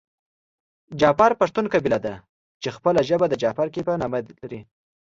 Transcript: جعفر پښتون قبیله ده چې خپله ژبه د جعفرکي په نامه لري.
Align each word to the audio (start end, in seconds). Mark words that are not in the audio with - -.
جعفر 0.99 1.31
پښتون 1.41 1.65
قبیله 1.73 1.99
ده 2.05 2.13
چې 2.61 2.69
خپله 2.75 2.99
ژبه 3.09 3.25
د 3.29 3.33
جعفرکي 3.41 3.81
په 3.87 3.93
نامه 4.01 4.19
لري. 4.41 4.61